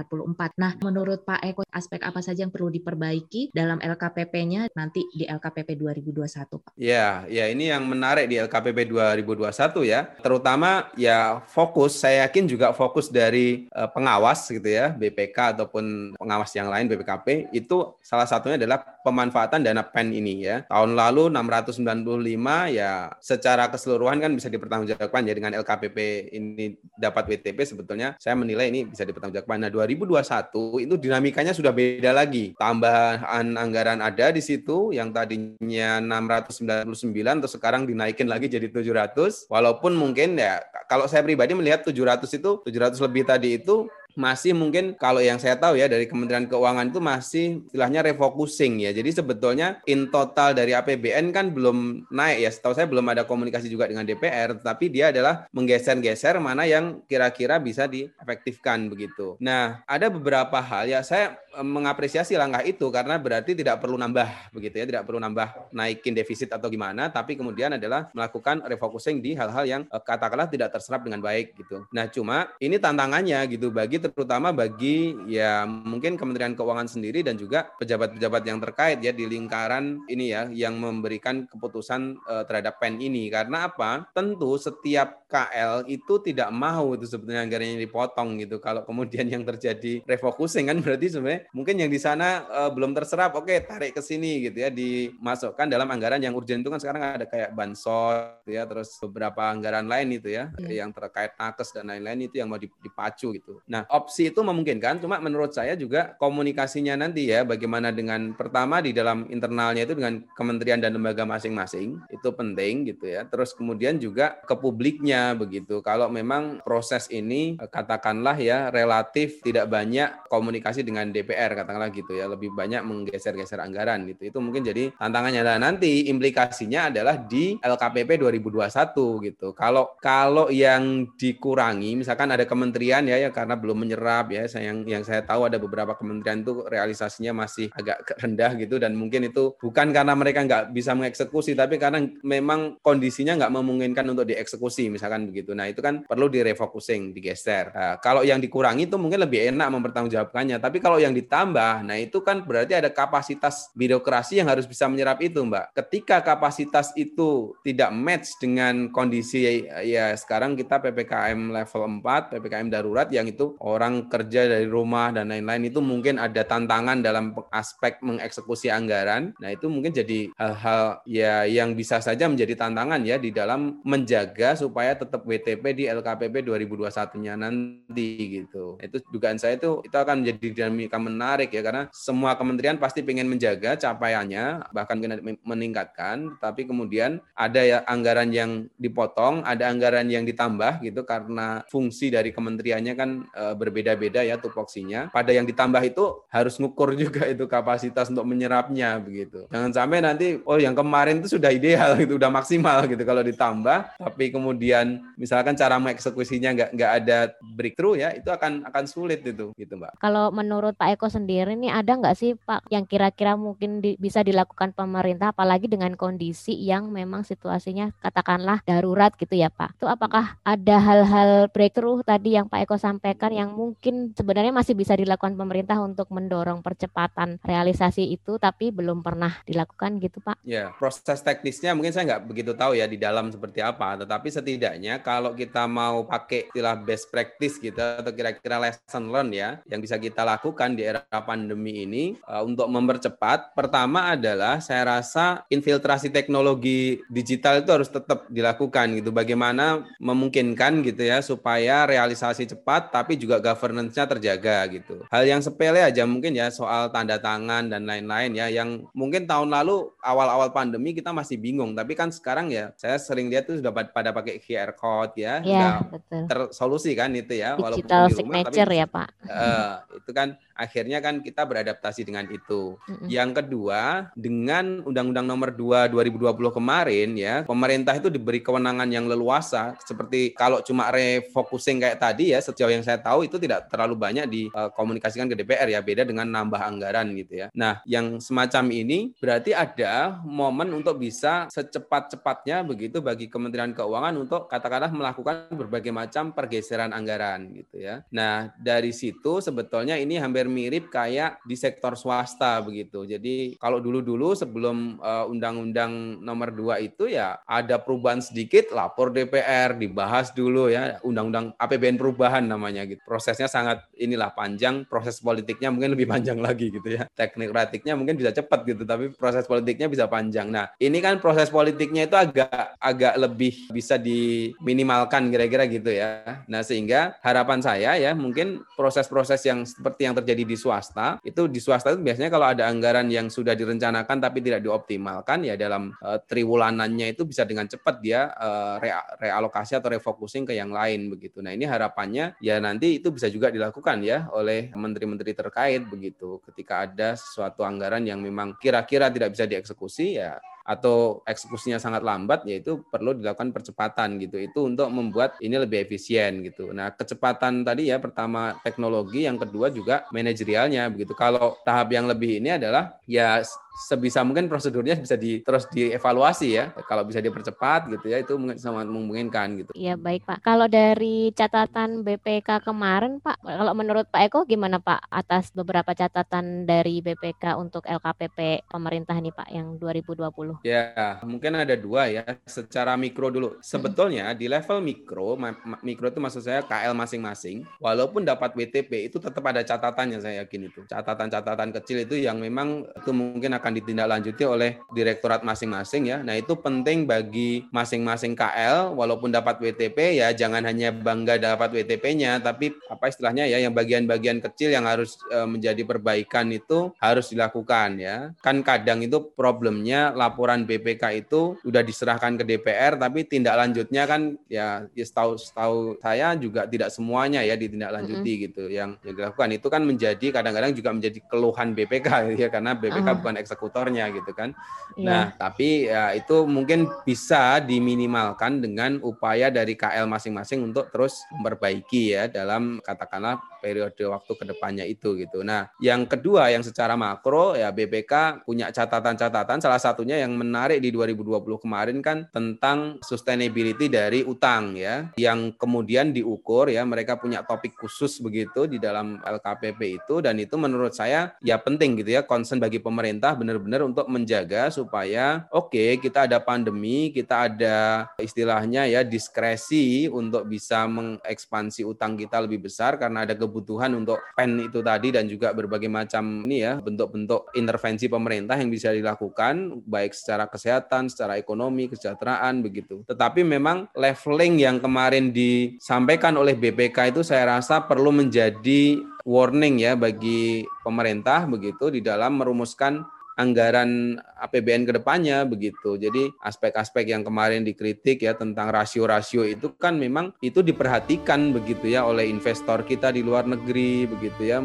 Nah, 0.62 0.77
menurut 0.86 1.25
Pak 1.25 1.42
Eko 1.42 1.62
aspek 1.69 2.01
apa 2.06 2.21
saja 2.21 2.45
yang 2.45 2.53
perlu 2.53 2.69
diperbaiki 2.71 3.51
dalam 3.51 3.81
LKPP-nya 3.81 4.71
nanti 4.77 5.03
di 5.12 5.25
LKPP 5.27 5.75
2021 5.75 6.62
Pak? 6.62 6.71
Ya, 6.77 7.25
ya 7.27 7.50
ini 7.50 7.71
yang 7.71 7.83
menarik 7.89 8.30
di 8.30 8.39
LKPP 8.39 8.88
2021 8.88 9.83
ya. 9.83 10.07
Terutama 10.21 10.89
ya 10.95 11.42
fokus 11.50 11.97
saya 11.97 12.27
yakin 12.27 12.45
juga 12.47 12.71
fokus 12.71 13.09
dari 13.09 13.68
uh, 13.74 13.89
pengawas 13.89 14.47
gitu 14.47 14.68
ya, 14.68 14.94
BPK 14.94 15.57
ataupun 15.57 16.15
pengawas 16.15 16.51
yang 16.53 16.69
lain 16.69 16.88
BPKP 16.88 17.51
itu 17.51 17.95
salah 18.01 18.27
satunya 18.30 18.59
adalah 18.59 18.81
pemanfaatan 19.06 19.62
dana 19.62 19.86
PEN 19.95 20.12
ini 20.12 20.44
ya. 20.44 20.68
Tahun 20.68 20.92
lalu 20.92 21.31
695 21.31 22.75
ya 22.75 23.15
secara 23.24 23.71
keseluruhan 23.71 24.19
kan 24.19 24.36
bisa 24.36 24.51
dipertanggungjawabkan 24.51 25.24
ya 25.24 25.33
dengan 25.33 25.56
LKPP 25.56 25.97
ini 26.36 26.75
dapat 27.00 27.31
WTP 27.31 27.63
sebetulnya 27.63 28.19
saya 28.19 28.36
menilai 28.36 28.68
ini 28.68 28.83
bisa 28.83 29.07
dipertanggungjawabkan. 29.07 29.63
Nah 29.63 29.71
2021 29.71 30.83
itu 30.83 30.95
dinamikanya 31.00 31.56
sudah 31.56 31.71
beda 31.71 32.12
lagi. 32.12 32.51
Tambahan 32.59 33.56
anggaran 33.56 34.03
ada 34.03 34.36
di 34.36 34.44
situ 34.44 34.92
yang 34.92 35.15
tadinya 35.15 36.03
699 36.03 37.47
terus 37.47 37.56
sekarang 37.56 37.88
dinaikin 37.88 38.27
lagi 38.27 38.51
jadi 38.51 38.68
700 38.68 39.47
walaupun 39.47 39.95
mungkin 39.95 40.36
ya 40.36 40.59
kalau 40.92 41.07
saya 41.07 41.24
pribadi 41.24 41.56
melihat 41.56 41.88
700 41.88 42.27
itu 42.36 42.51
700 42.68 43.00
lebih 43.00 43.24
tadi 43.24 43.56
itu 43.56 43.88
masih 44.16 44.56
mungkin 44.56 44.96
kalau 44.96 45.20
yang 45.20 45.38
saya 45.38 45.60
tahu 45.60 45.76
ya 45.76 45.92
dari 45.92 46.08
Kementerian 46.08 46.48
Keuangan 46.48 46.88
itu 46.88 47.04
masih 47.04 47.46
istilahnya 47.68 48.02
refocusing 48.02 48.80
ya. 48.82 48.96
Jadi 48.96 49.12
sebetulnya 49.12 49.84
in 49.86 50.08
total 50.08 50.56
dari 50.56 50.72
APBN 50.72 51.36
kan 51.36 51.52
belum 51.52 52.08
naik 52.10 52.48
ya. 52.48 52.50
Setahu 52.50 52.74
saya 52.74 52.88
belum 52.88 53.04
ada 53.12 53.28
komunikasi 53.28 53.68
juga 53.68 53.92
dengan 53.92 54.08
DPR, 54.08 54.56
tapi 54.64 54.88
dia 54.88 55.12
adalah 55.12 55.46
menggeser-geser 55.52 56.40
mana 56.40 56.64
yang 56.64 57.04
kira-kira 57.06 57.60
bisa 57.60 57.86
diefektifkan 57.92 58.88
begitu. 58.88 59.36
Nah, 59.44 59.84
ada 59.84 60.08
beberapa 60.08 60.64
hal 60.64 60.88
ya 60.88 61.04
saya 61.04 61.36
mengapresiasi 61.60 62.36
langkah 62.40 62.64
itu 62.64 62.88
karena 62.92 63.20
berarti 63.20 63.56
tidak 63.56 63.84
perlu 63.84 64.00
nambah 64.00 64.56
begitu 64.56 64.80
ya, 64.80 64.86
tidak 64.88 65.04
perlu 65.04 65.20
nambah 65.20 65.76
naikin 65.76 66.16
defisit 66.16 66.56
atau 66.56 66.72
gimana, 66.72 67.12
tapi 67.12 67.36
kemudian 67.36 67.76
adalah 67.76 68.08
melakukan 68.16 68.64
refocusing 68.64 69.20
di 69.20 69.36
hal-hal 69.36 69.68
yang 69.68 69.82
eh, 69.88 70.02
katakanlah 70.02 70.48
tidak 70.48 70.72
terserap 70.72 71.04
dengan 71.04 71.20
baik 71.20 71.56
gitu. 71.60 71.84
Nah, 71.92 72.08
cuma 72.08 72.56
ini 72.64 72.80
tantangannya 72.80 73.44
gitu 73.52 73.72
bagi 73.76 74.05
terutama 74.12 74.52
bagi 74.52 75.16
ya 75.30 75.63
mungkin 75.66 76.19
Kementerian 76.19 76.54
Keuangan 76.54 76.90
sendiri 76.90 77.25
dan 77.25 77.40
juga 77.40 77.72
pejabat-pejabat 77.80 78.44
yang 78.46 78.60
terkait 78.62 78.98
ya 79.02 79.12
di 79.16 79.25
lingkaran 79.25 80.04
ini 80.12 80.34
ya 80.34 80.50
yang 80.52 80.78
memberikan 80.78 81.48
keputusan 81.50 82.19
uh, 82.25 82.44
terhadap 82.46 82.78
PEN 82.81 83.02
ini 83.02 83.30
karena 83.31 83.69
apa? 83.72 84.10
Tentu 84.12 84.57
setiap 84.60 85.25
KL 85.25 85.88
itu 85.90 86.13
tidak 86.24 86.50
mau 86.54 86.96
itu 86.96 87.06
sebetulnya 87.10 87.44
anggarannya 87.44 87.81
dipotong 87.81 88.40
gitu. 88.42 88.57
Kalau 88.63 88.88
kemudian 88.88 89.28
yang 89.28 89.44
terjadi 89.44 90.06
refocusing 90.07 90.69
kan 90.72 90.80
berarti 90.80 91.12
sebenarnya 91.12 91.42
mungkin 91.52 91.75
yang 91.81 91.92
di 91.92 92.00
sana 92.00 92.48
uh, 92.48 92.72
belum 92.72 92.96
terserap, 92.96 93.36
oke 93.36 93.52
tarik 93.68 93.96
ke 93.96 94.02
sini 94.02 94.48
gitu 94.48 94.63
ya, 94.63 94.69
dimasukkan 94.72 95.68
dalam 95.68 95.88
anggaran 95.92 96.22
yang 96.22 96.34
urgent 96.34 96.63
itu 96.63 96.72
kan 96.72 96.80
sekarang 96.80 97.02
ada 97.04 97.25
kayak 97.28 97.52
bansos 97.52 98.42
gitu 98.46 98.56
ya, 98.56 98.63
terus 98.68 98.96
beberapa 99.02 99.48
anggaran 99.50 99.86
lain 99.86 100.18
itu 100.18 100.34
ya, 100.34 100.52
hmm. 100.56 100.69
yang 100.72 100.90
terkait 100.96 101.36
nakes 101.36 101.69
dan 101.75 101.92
lain-lain 101.92 102.28
itu 102.28 102.36
yang 102.40 102.50
mau 102.50 102.60
dipacu 102.60 103.36
gitu. 103.36 103.60
Nah 103.68 103.84
opsi 103.95 104.36
itu 104.36 104.44
memungkinkan, 104.44 105.00
cuma 105.00 105.18
menurut 105.24 105.56
saya 105.56 105.80
juga 105.80 106.19
komunikasinya 106.19 106.99
nanti 106.99 107.31
ya, 107.31 107.47
bagaimana 107.47 107.95
dengan 107.95 108.35
pertama 108.35 108.83
di 108.83 108.92
dalam 108.92 109.25
internalnya 109.31 109.87
itu 109.87 109.95
dengan 109.95 110.21
kementerian 110.35 110.83
dan 110.83 110.99
lembaga 110.99 111.23
masing-masing 111.23 112.04
itu 112.11 112.30
penting 112.35 112.92
gitu 112.92 113.07
ya. 113.07 113.23
Terus 113.23 113.56
kemudian 113.56 113.97
juga 113.97 114.35
ke 114.44 114.54
publiknya 114.59 115.31
begitu. 115.33 115.80
Kalau 115.80 116.11
memang 116.11 116.59
proses 116.61 117.07
ini 117.07 117.56
katakanlah 117.56 118.35
ya 118.35 118.68
relatif 118.68 119.40
tidak 119.45 119.71
banyak 119.71 120.11
komunikasi 120.28 120.83
dengan 120.83 121.14
DPR 121.14 121.56
katakanlah 121.56 121.94
gitu 121.94 122.18
ya 122.18 122.28
lebih 122.28 122.52
banyak 122.52 122.81
menggeser-geser 122.83 123.61
anggaran 123.61 124.04
gitu 124.09 124.28
itu 124.28 124.37
mungkin 124.42 124.66
jadi 124.66 124.92
tantangannya 124.97 125.42
nah 125.45 125.57
nanti 125.61 126.09
implikasinya 126.09 126.90
adalah 126.92 127.16
di 127.21 127.56
LKPP 127.61 128.19
2021 128.19 129.30
gitu 129.31 129.47
kalau 129.54 129.94
kalau 130.02 130.49
yang 130.49 131.07
dikurangi 131.16 131.95
misalkan 131.95 132.33
ada 132.33 132.44
kementerian 132.44 133.06
ya 133.06 133.21
ya 133.21 133.30
karena 133.30 133.54
belum 133.54 133.84
menyerap 133.85 134.33
ya. 134.33 134.49
Saya 134.49 134.73
yang 134.73 134.81
yang 134.89 135.04
saya 135.06 135.21
tahu 135.21 135.45
ada 135.45 135.61
beberapa 135.61 135.94
kementerian 135.94 136.42
itu 136.42 136.65
realisasinya 136.65 137.45
masih 137.45 137.69
agak 137.77 138.18
rendah 138.18 138.57
gitu. 138.57 138.81
Dan 138.81 138.97
mungkin 138.97 139.30
itu 139.30 139.54
bukan 139.61 139.94
karena 139.94 140.18
mereka 140.18 140.42
nggak 140.42 140.73
bisa 140.73 140.97
mengeksekusi 140.97 141.54
tapi 141.54 141.77
karena 141.77 142.01
memang 142.25 142.81
kondisinya 142.81 143.37
nggak 143.37 143.54
memungkinkan 143.54 144.06
untuk 144.09 144.25
dieksekusi 144.25 144.89
misalkan 144.89 145.30
begitu. 145.30 145.54
Nah 145.54 145.69
itu 145.69 145.85
kan 145.85 146.01
perlu 146.04 146.27
direfocusing 146.27 147.13
digeser. 147.13 147.69
Nah, 147.75 148.01
kalau 148.01 148.25
yang 148.25 148.42
dikurangi 148.42 148.89
itu 148.89 148.97
mungkin 148.97 149.21
lebih 149.21 149.54
enak 149.54 149.68
mempertanggungjawabkannya. 149.69 150.57
Tapi 150.57 150.77
kalau 150.81 150.97
yang 150.97 151.13
ditambah, 151.13 151.85
nah 151.85 151.97
itu 151.99 152.23
kan 152.25 152.42
berarti 152.42 152.73
ada 152.77 152.89
kapasitas 152.89 153.69
birokrasi 153.75 154.42
yang 154.42 154.49
harus 154.49 154.65
bisa 154.65 154.89
menyerap 154.89 155.19
itu, 155.21 155.44
Mbak. 155.44 155.75
Ketika 155.75 156.23
kapasitas 156.23 156.95
itu 156.95 157.54
tidak 157.61 157.92
match 157.94 158.39
dengan 158.39 158.89
kondisi 158.89 159.68
ya 159.85 160.15
sekarang 160.15 160.56
kita 160.56 160.80
PPKM 160.80 161.51
level 161.51 162.01
4, 162.01 162.31
PPKM 162.37 162.68
darurat 162.71 163.07
yang 163.11 163.27
itu 163.27 163.54
orang 163.76 164.08
kerja 164.08 164.48
dari 164.48 164.68
rumah 164.68 165.12
dan 165.12 165.28
lain-lain 165.30 165.68
itu 165.68 165.84
mungkin 165.84 166.16
ada 166.16 166.48
tantangan 166.48 167.04
dalam 167.04 167.36
aspek 167.52 168.00
mengeksekusi 168.00 168.72
anggaran. 168.72 169.36
Nah, 169.44 169.52
itu 169.52 169.68
mungkin 169.68 169.92
jadi 169.92 170.32
hal-hal 170.40 171.04
ya 171.04 171.44
yang 171.44 171.76
bisa 171.76 172.00
saja 172.00 172.32
menjadi 172.32 172.56
tantangan 172.56 173.04
ya 173.04 173.20
di 173.20 173.36
dalam 173.36 173.84
menjaga 173.84 174.56
supaya 174.56 174.96
tetap 174.96 175.28
WTP 175.28 175.64
di 175.76 175.84
LKPP 175.92 176.48
2021-nya 176.48 177.34
nanti 177.36 178.42
gitu. 178.42 178.80
Itu 178.80 179.04
dugaan 179.12 179.36
saya 179.36 179.60
itu 179.60 179.84
itu 179.84 179.96
akan 179.96 180.24
menjadi 180.24 180.48
dinamika 180.56 180.96
menarik 180.96 181.52
ya 181.52 181.62
karena 181.62 181.84
semua 181.92 182.40
kementerian 182.40 182.80
pasti 182.80 183.04
ingin 183.04 183.28
menjaga 183.28 183.76
capaiannya 183.76 184.72
bahkan 184.72 184.98
meningkatkan 185.44 186.38
tapi 186.40 186.68
kemudian 186.68 187.24
ada 187.34 187.62
ya 187.64 187.80
anggaran 187.88 188.30
yang 188.30 188.68
dipotong, 188.76 189.42
ada 189.48 189.72
anggaran 189.72 190.08
yang 190.12 190.24
ditambah 190.28 190.84
gitu 190.84 191.02
karena 191.08 191.64
fungsi 191.72 192.12
dari 192.12 192.36
kementeriannya 192.36 192.94
kan 192.94 193.10
e, 193.32 193.44
berbeda-beda 193.56 194.21
ya 194.21 194.35
tupoksinya. 194.38 195.09
Pada 195.09 195.31
yang 195.31 195.47
ditambah 195.47 195.81
itu 195.88 196.21
harus 196.30 196.59
ngukur 196.59 196.94
juga 197.02 197.26
itu 197.26 197.47
kapasitas 197.47 198.12
untuk 198.12 198.28
menyerapnya 198.28 199.00
begitu. 199.00 199.47
Jangan 199.50 199.71
sampai 199.71 200.04
nanti 200.04 200.40
oh 200.44 200.59
yang 200.59 200.76
kemarin 200.76 201.24
itu 201.24 201.40
sudah 201.40 201.50
ideal 201.50 201.95
gitu, 201.97 202.19
udah 202.19 202.30
maksimal 202.30 202.83
gitu 202.85 203.02
kalau 203.07 203.24
ditambah 203.24 203.97
tapi 203.97 204.31
kemudian 204.31 205.02
misalkan 205.16 205.56
cara 205.56 205.80
mengeksekusinya 205.80 206.50
nggak 206.56 206.69
nggak 206.76 206.92
ada 207.04 207.18
breakthrough 207.56 208.00
ya 208.00 208.12
itu 208.14 208.28
akan 208.28 208.68
akan 208.68 208.83
sulit 208.85 209.24
itu 209.24 209.56
gitu 209.56 209.74
Mbak. 209.80 210.02
Kalau 210.02 210.30
menurut 210.30 210.76
Pak 210.76 211.00
Eko 211.00 211.07
sendiri 211.07 211.56
nih 211.56 211.71
ada 211.71 211.95
nggak 211.95 212.16
sih 212.18 212.35
Pak 212.35 212.68
yang 212.69 212.83
kira-kira 212.85 213.40
mungkin 213.40 213.80
di, 213.80 213.95
bisa 213.95 214.21
dilakukan 214.21 214.76
pemerintah 214.76 215.31
apalagi 215.31 215.71
dengan 215.71 215.94
kondisi 215.95 216.54
yang 216.57 216.92
memang 216.92 217.24
situasinya 217.24 217.94
katakanlah 218.02 218.62
darurat 218.66 219.14
gitu 219.16 219.38
ya 219.38 219.47
Pak. 219.54 219.80
Itu 219.80 219.88
apakah 219.88 220.38
ada 220.44 220.76
hal-hal 220.81 221.47
breakthrough 221.52 222.02
tadi 222.02 222.35
yang 222.38 222.50
Pak 222.50 222.68
Eko 222.68 222.76
sampaikan 222.80 223.31
yang 223.31 223.44
mungkin 223.52 224.16
sebenarnya 224.18 224.54
masih 224.56 224.73
bisa 224.73 224.97
dilakukan 224.97 225.37
pemerintah 225.37 225.78
untuk 225.81 226.09
mendorong 226.09 226.66
percepatan 226.66 227.37
realisasi 227.44 228.09
itu 228.09 228.37
tapi 228.42 228.71
belum 228.73 229.06
pernah 229.06 229.42
dilakukan 229.45 230.02
gitu 230.02 230.21
Pak? 230.23 230.42
Ya, 230.45 230.73
proses 230.75 231.21
teknisnya 231.21 231.78
mungkin 231.78 231.94
saya 231.94 232.16
nggak 232.16 232.23
begitu 232.25 232.52
tahu 232.57 232.78
ya 232.78 232.90
di 232.90 232.97
dalam 232.97 233.30
seperti 233.30 233.61
apa, 233.61 234.02
tetapi 234.02 234.28
setidaknya 234.31 235.02
kalau 235.04 235.35
kita 235.35 235.68
mau 235.69 236.07
pakai 236.07 236.49
istilah 236.49 236.78
best 236.80 237.11
practice 237.11 237.57
gitu 237.59 237.78
atau 237.78 238.11
kira-kira 238.16 238.61
lesson 238.61 239.11
learn 239.11 239.30
ya 239.33 239.59
yang 239.68 239.83
bisa 239.83 239.99
kita 239.99 240.23
lakukan 240.23 240.78
di 240.78 240.87
era 240.87 241.04
pandemi 241.25 241.83
ini 241.83 242.04
uh, 242.30 242.45
untuk 242.45 242.69
mempercepat 242.69 243.57
pertama 243.57 244.14
adalah 244.14 244.64
saya 244.64 244.97
rasa 244.97 245.44
infiltrasi 245.52 246.14
teknologi 246.14 247.02
digital 247.09 247.59
itu 247.61 247.69
harus 247.73 247.90
tetap 247.92 248.30
dilakukan 248.31 248.97
gitu 248.99 249.09
bagaimana 249.11 249.83
memungkinkan 249.99 250.85
gitu 250.85 251.04
ya 251.04 251.19
supaya 251.19 251.90
realisasi 251.90 252.47
cepat 252.47 252.94
tapi 252.94 253.19
juga 253.19 253.34
governance-nya 253.42 254.06
terjaga 254.06 254.68
gitu. 254.69 255.04
Hal 255.09 255.23
yang 255.25 255.42
sepele 255.42 255.81
aja 255.81 256.04
mungkin 256.04 256.35
ya 256.35 256.51
soal 256.51 256.92
tanda 256.92 257.18
tangan 257.18 257.71
dan 257.71 257.87
lain-lain 257.87 258.35
ya 258.35 258.47
yang 258.51 258.85
mungkin 258.92 259.25
tahun 259.25 259.51
lalu 259.51 259.92
awal-awal 260.04 260.51
pandemi 260.51 260.92
kita 260.94 261.15
masih 261.15 261.39
bingung. 261.39 261.73
Tapi 261.73 261.95
kan 261.95 262.11
sekarang 262.11 262.51
ya 262.51 262.71
saya 262.75 262.99
sering 262.99 263.31
lihat 263.31 263.49
tuh 263.49 263.59
sudah 263.59 263.71
pada 263.71 264.11
pakai 264.11 264.37
QR 264.44 264.75
code 264.75 265.19
ya, 265.19 265.42
ya 265.42 265.81
betul. 265.85 266.25
tersolusi 266.30 266.92
kan 266.94 267.11
itu 267.15 267.37
ya 267.37 267.56
digital 267.56 267.63
walaupun 267.63 267.87
di 267.87 267.94
rumah, 267.94 268.18
signature 268.18 268.69
tapi, 268.69 268.81
ya 268.81 268.85
Pak. 268.87 269.09
uh, 269.30 269.73
itu 269.97 270.11
kan 270.11 270.27
akhirnya 270.56 271.04
kan 271.04 271.19
kita 271.19 271.44
beradaptasi 271.44 272.07
dengan 272.07 272.26
itu. 272.31 272.80
Mm-hmm. 272.88 273.07
Yang 273.12 273.30
kedua, 273.44 273.81
dengan 274.16 274.81
Undang-Undang 274.88 275.28
Nomor 275.28 275.50
2 275.52 275.92
2020 275.92 276.57
kemarin 276.57 277.09
ya, 277.19 277.35
pemerintah 277.44 277.94
itu 278.00 278.07
diberi 278.07 278.40
kewenangan 278.40 278.88
yang 278.88 279.06
leluasa 279.06 279.76
seperti 279.83 280.31
kalau 280.33 280.64
cuma 280.64 280.90
refocusing 280.90 281.83
kayak 281.83 282.00
tadi 282.00 282.31
ya, 282.31 282.40
sejauh 282.40 282.71
yang 282.71 282.81
saya 282.81 282.97
tahu 282.97 283.28
itu 283.28 283.35
tidak 283.35 283.68
terlalu 283.68 284.00
banyak 284.00 284.26
dikomunikasikan 284.26 285.28
ke 285.28 285.35
DPR 285.35 285.68
ya, 285.68 285.83
beda 285.83 286.07
dengan 286.07 286.31
nambah 286.31 286.59
anggaran 286.64 287.12
gitu 287.14 287.45
ya. 287.45 287.47
Nah, 287.52 287.83
yang 287.83 288.24
semacam 288.24 288.71
ini 288.71 289.12
berarti 289.19 289.52
ada 289.52 290.18
momen 290.24 290.71
untuk 290.71 290.97
bisa 290.97 291.52
secepat-cepatnya 291.52 292.64
begitu 292.64 293.04
bagi 293.04 293.28
Kementerian 293.28 293.76
Keuangan 293.76 294.16
untuk 294.16 294.47
katakanlah 294.47 294.90
melakukan 294.95 295.52
berbagai 295.52 295.92
macam 295.92 296.31
pergeseran 296.31 296.95
anggaran 296.95 297.52
gitu 297.52 297.83
ya. 297.83 298.02
Nah, 298.09 298.56
dari 298.56 298.95
situ 298.95 299.44
sebetulnya 299.44 300.00
ini 300.00 300.16
hampir 300.16 300.44
hampir 300.45 300.69
mirip 300.69 300.85
kayak 300.94 301.42
di 301.42 301.57
sektor 301.57 301.97
swasta 301.97 302.61
begitu. 302.61 303.09
Jadi 303.09 303.57
kalau 303.57 303.81
dulu-dulu 303.81 304.37
sebelum 304.37 305.02
uh, 305.02 305.25
undang-undang 305.25 306.21
nomor 306.21 306.54
2 306.54 306.85
itu 306.85 307.09
ya 307.09 307.42
ada 307.49 307.81
perubahan 307.81 308.21
sedikit 308.21 308.69
lapor 308.69 309.09
DPR 309.09 309.73
dibahas 309.73 310.30
dulu 310.30 310.69
ya 310.69 311.02
undang-undang 311.02 311.57
APBN 311.57 311.97
perubahan 311.97 312.45
namanya 312.45 312.85
gitu. 312.85 313.02
Prosesnya 313.02 313.49
sangat 313.49 313.81
inilah 313.97 314.37
panjang, 314.37 314.85
proses 314.85 315.18
politiknya 315.18 315.73
mungkin 315.73 315.97
lebih 315.97 316.06
panjang 316.14 316.37
lagi 316.37 316.69
gitu 316.69 316.94
ya. 316.94 317.09
Teknik 317.18 317.49
ratiknya 317.49 317.97
mungkin 317.97 318.14
bisa 318.21 318.30
cepat 318.30 318.61
gitu 318.69 318.85
tapi 318.85 319.09
proses 319.18 319.49
politiknya 319.49 319.90
bisa 319.90 320.06
panjang. 320.06 320.54
Nah, 320.54 320.69
ini 320.78 321.02
kan 321.02 321.18
proses 321.18 321.49
politiknya 321.49 322.06
itu 322.06 322.14
agak 322.14 322.78
agak 322.78 323.18
lebih 323.18 323.73
bisa 323.73 323.97
diminimalkan 323.97 325.33
kira-kira 325.33 325.66
gitu 325.66 325.90
ya. 325.90 326.45
Nah, 326.45 326.61
sehingga 326.61 327.18
harapan 327.25 327.59
saya 327.66 327.97
ya 327.97 328.11
mungkin 328.14 328.61
proses-proses 328.78 329.42
yang 329.47 329.64
seperti 329.64 330.02
yang 330.06 330.16
terjadi 330.16 330.34
terjadi 330.35 330.51
di 330.51 330.57
swasta, 330.59 331.07
itu 331.23 331.47
di 331.47 331.63
swasta 331.63 331.95
itu 331.95 332.04
biasanya 332.04 332.27
kalau 332.27 332.51
ada 332.51 332.68
anggaran 332.68 333.07
yang 333.07 333.31
sudah 333.31 333.56
direncanakan 333.56 334.19
tapi 334.19 334.44
tidak 334.44 334.68
dioptimalkan 334.68 335.47
ya 335.47 335.56
dalam 335.56 335.95
uh, 336.04 336.19
triwulanannya 336.19 337.15
itu 337.15 337.23
bisa 337.23 337.47
dengan 337.47 337.71
cepat 337.71 338.04
dia 338.04 338.35
uh, 338.35 338.75
re 338.83 338.92
realokasi 339.23 339.80
atau 339.80 339.87
refocusing 339.95 340.44
ke 340.44 340.59
yang 340.59 340.75
lain 340.75 341.07
begitu. 341.07 341.39
Nah, 341.39 341.56
ini 341.56 341.63
harapannya 341.63 342.35
ya 342.44 342.59
nanti 342.59 342.99
itu 342.99 343.15
bisa 343.15 343.31
juga 343.31 343.47
dilakukan 343.47 344.04
ya 344.04 344.27
oleh 344.35 344.75
menteri-menteri 344.75 345.31
terkait 345.31 345.87
begitu. 345.87 346.44
Ketika 346.44 346.83
ada 346.83 347.15
sesuatu 347.15 347.63
anggaran 347.63 348.04
yang 348.04 348.19
memang 348.19 348.59
kira-kira 348.59 349.07
tidak 349.07 349.31
bisa 349.31 349.47
dieksekusi 349.47 350.19
ya 350.19 350.35
atau 350.66 351.22
eksekusinya 351.30 351.78
sangat 351.78 352.02
lambat 352.02 352.42
yaitu 352.50 352.81
perlu 352.90 353.14
dilakukan 353.14 353.54
percepatan 353.54 354.18
gitu. 354.18 354.42
Itu 354.42 354.66
untuk 354.66 354.90
membuat 354.90 355.38
ini 355.40 355.62
lebih 355.62 355.86
efisien 355.86 356.42
gitu. 356.42 356.74
Nah 356.74 356.90
kecepatan 356.90 357.62
tadi 357.62 357.94
ya 357.94 358.02
pertama 358.02 358.57
teknologi 358.66 359.30
yang 359.30 359.38
kedua 359.38 359.69
juga 359.69 360.10
manajerialnya 360.10 360.90
begitu. 360.90 361.14
Kalau 361.14 361.62
tahap 361.62 361.94
yang 361.94 362.10
lebih 362.10 362.42
ini 362.42 362.57
adalah 362.57 362.98
ya 363.06 363.45
sebisa 363.76 364.24
mungkin 364.24 364.48
prosedurnya 364.48 364.96
bisa 364.96 365.20
di, 365.20 365.44
terus 365.44 365.68
dievaluasi 365.68 366.48
ya. 366.56 366.72
Kalau 366.88 367.04
bisa 367.04 367.20
dipercepat 367.20 367.92
gitu 367.92 368.08
ya, 368.08 368.24
itu 368.24 368.34
sangat 368.56 368.88
memungkinkan 368.88 369.48
gitu. 369.60 369.72
Iya 369.76 370.00
baik 370.00 370.24
Pak. 370.24 370.40
Kalau 370.40 370.72
dari 370.72 371.36
catatan 371.36 372.08
BPK 372.08 372.64
kemarin 372.64 373.20
Pak, 373.20 373.44
kalau 373.44 373.76
menurut 373.76 374.08
Pak 374.08 374.22
Eko 374.32 374.40
gimana 374.48 374.80
Pak 374.80 375.12
atas 375.12 375.52
beberapa 375.52 375.92
catatan 375.92 376.64
dari 376.64 377.04
BPK 377.04 377.60
untuk 377.60 377.84
LKPP 377.84 378.64
pemerintah 378.72 379.20
nih 379.20 379.36
Pak 379.36 379.50
yang 379.52 379.76
2020? 379.76 380.64
Ya, 380.64 381.20
mungkin 381.28 381.60
ada 381.60 381.76
dua 381.76 382.08
ya. 382.08 382.24
Secara 382.48 382.96
mikro 382.96 383.28
dulu. 383.28 383.60
Sebetulnya 383.60 384.32
di 384.32 384.48
level 384.48 384.80
mikro, 384.80 385.36
mikro 385.84 386.08
itu 386.08 386.24
maksud 386.24 386.48
saya 386.48 386.64
KL 386.64 386.96
masing-masing, 386.96 387.68
walaupun 387.84 388.24
dapat 388.24 388.56
WTP 388.56 389.12
itu 389.12 389.20
tetap 389.20 389.44
ada 389.44 389.60
catatannya 389.66 390.24
saya 390.24 390.46
yakin 390.46 390.62
itu. 390.72 390.82
Catatan-catatan 390.88 391.76
kecil 391.82 392.08
itu 392.08 392.16
yang 392.22 392.40
memang 392.40 392.86
itu 392.86 393.12
mungkin 393.12 393.58
akan 393.58 393.65
akan 393.66 393.81
ditindaklanjuti 393.81 394.45
oleh 394.45 394.78
direktorat 394.94 395.42
masing-masing 395.42 396.14
ya. 396.14 396.22
Nah, 396.22 396.38
itu 396.38 396.54
penting 396.54 397.10
bagi 397.10 397.66
masing-masing 397.74 398.38
KL 398.38 398.94
walaupun 398.94 399.34
dapat 399.34 399.57
WTP 399.57 400.22
ya 400.22 400.30
jangan 400.38 400.62
hanya 400.69 400.94
bangga 400.94 401.42
dapat 401.42 401.74
WTP-nya 401.74 402.38
tapi 402.45 402.78
apa 402.86 403.10
istilahnya 403.10 403.50
ya 403.50 403.57
yang 403.57 403.74
bagian-bagian 403.74 404.38
kecil 404.38 404.69
yang 404.69 404.86
harus 404.86 405.18
e, 405.34 405.42
menjadi 405.50 405.81
perbaikan 405.81 406.54
itu 406.54 406.94
harus 407.02 407.34
dilakukan 407.34 407.98
ya. 407.98 408.38
Kan 408.45 408.62
kadang 408.62 409.02
itu 409.02 409.34
problemnya 409.34 410.14
laporan 410.14 410.69
BPK 410.69 411.26
itu 411.26 411.57
udah 411.66 411.81
diserahkan 411.81 412.38
ke 412.38 412.45
DPR 412.45 413.02
tapi 413.02 413.26
tindak 413.26 413.57
lanjutnya 413.57 414.06
kan 414.06 414.38
ya, 414.45 414.86
ya 414.94 415.06
setahu 415.10 415.42
setahu 415.42 415.98
saya 415.98 416.38
juga 416.38 416.69
tidak 416.69 416.94
semuanya 416.94 417.42
ya 417.42 417.57
ditindaklanjuti 417.57 418.22
mm 418.22 418.38
-hmm. 418.38 418.45
gitu 418.45 418.64
yang, 418.69 418.94
yang 419.02 419.16
dilakukan 419.18 419.50
itu 419.57 419.68
kan 419.74 419.81
menjadi 419.81 420.28
kadang-kadang 420.30 420.78
juga 420.78 420.90
menjadi 420.94 421.19
keluhan 421.26 421.74
BPK 421.74 422.10
ya 422.45 422.48
karena 422.54 422.78
BPK 422.78 423.07
uh. 423.10 423.16
bukan 423.18 423.36
eksekutornya 423.56 424.12
gitu 424.12 424.35
kan. 424.35 424.52
Yeah. 425.00 425.07
Nah, 425.07 425.24
tapi 425.40 425.88
ya 425.88 426.12
itu 426.12 426.44
mungkin 426.44 426.92
bisa 427.07 427.64
diminimalkan 427.64 428.59
dengan 428.59 429.00
upaya 429.00 429.47
dari 429.47 429.80
KL 429.80 430.06
masing-masing 430.12 430.68
untuk 430.68 430.92
terus 430.92 431.24
memperbaiki 431.31 432.12
ya 432.12 432.28
dalam 432.28 432.83
katakanlah 432.83 433.40
periode 433.64 433.97
waktu 434.06 434.31
ke 434.35 434.44
depannya 434.45 434.85
itu 434.85 435.16
gitu. 435.18 435.42
Nah, 435.42 435.71
yang 435.80 436.04
kedua 436.06 436.52
yang 436.52 436.62
secara 436.62 436.94
makro 436.94 437.56
ya 437.56 437.71
BPK 437.71 438.45
punya 438.45 438.69
catatan-catatan 438.69 439.64
salah 439.64 439.80
satunya 439.80 440.19
yang 440.19 440.35
menarik 440.35 440.83
di 440.83 440.92
2020 440.94 441.64
kemarin 441.64 441.97
kan 442.04 442.28
tentang 442.30 443.00
sustainability 443.02 443.88
dari 443.90 444.21
utang 444.21 444.78
ya 444.78 445.09
yang 445.18 445.56
kemudian 445.56 446.12
diukur 446.12 446.69
ya 446.69 446.85
mereka 446.85 447.18
punya 447.18 447.42
topik 447.42 447.74
khusus 447.80 448.21
begitu 448.21 448.68
di 448.69 448.78
dalam 448.78 449.18
LKPP 449.24 449.81
itu 450.04 450.21
dan 450.21 450.38
itu 450.38 450.54
menurut 450.59 450.94
saya 450.94 451.33
ya 451.42 451.57
penting 451.57 451.97
gitu 452.02 452.18
ya 452.18 452.21
concern 452.26 452.62
bagi 452.62 452.81
pemerintah 452.81 453.38
benar-benar 453.45 453.85
untuk 453.85 454.09
menjaga 454.09 454.73
supaya 454.73 455.45
oke 455.54 455.69
okay, 455.69 456.02
kita 456.02 456.25
ada 456.25 456.42
pandemi, 456.42 457.14
kita 457.14 457.45
ada 457.45 458.09
istilahnya 458.18 458.90
ya 458.90 459.06
diskresi 459.06 460.09
untuk 460.09 460.49
bisa 460.49 460.90
mengekspansi 460.90 461.85
utang 461.85 462.18
kita 462.18 462.42
lebih 462.42 462.66
besar 462.66 462.97
karena 462.97 463.21
ada 463.21 463.37
kebutuhan 463.37 463.94
untuk 463.94 464.18
pen 464.33 464.57
itu 464.66 464.81
tadi 464.81 465.14
dan 465.14 465.30
juga 465.30 465.54
berbagai 465.54 465.85
macam 465.85 466.42
ini 466.49 466.66
ya 466.66 466.81
bentuk-bentuk 466.81 467.54
intervensi 467.54 468.09
pemerintah 468.09 468.57
yang 468.57 468.73
bisa 468.73 468.90
dilakukan 468.90 469.85
baik 469.85 470.18
secara 470.18 470.49
kesehatan, 470.49 471.14
secara 471.14 471.37
ekonomi, 471.37 471.85
kesejahteraan 471.85 472.66
begitu. 472.66 473.06
Tetapi 473.06 473.45
memang 473.45 473.85
leveling 473.94 474.57
yang 474.57 474.81
kemarin 474.81 475.30
disampaikan 475.30 476.33
oleh 476.42 476.57
BPK 476.57 477.14
itu 477.14 477.21
saya 477.21 477.61
rasa 477.61 477.85
perlu 477.85 478.09
menjadi 478.09 478.97
warning 479.25 479.81
ya 479.81 479.97
bagi 479.97 480.64
pemerintah 480.85 481.49
begitu 481.49 481.90
di 481.90 481.99
dalam 481.99 482.37
merumuskan 482.37 483.02
anggaran 483.35 484.19
APBN 484.39 484.87
ke 484.87 484.94
depannya 484.95 485.44
begitu. 485.47 485.95
Jadi 485.99 486.31
aspek-aspek 486.44 487.11
yang 487.11 487.23
kemarin 487.23 487.63
dikritik 487.63 488.23
ya 488.23 488.35
tentang 488.35 488.71
rasio-rasio 488.71 489.47
itu 489.47 489.75
kan 489.75 489.95
memang 489.99 490.31
itu 490.39 490.63
diperhatikan 490.63 491.51
begitu 491.56 491.92
ya 491.95 492.07
oleh 492.07 492.27
investor 492.27 492.83
kita 492.83 493.11
di 493.11 493.23
luar 493.23 493.47
negeri 493.47 494.07
begitu 494.07 494.47
ya 494.47 494.59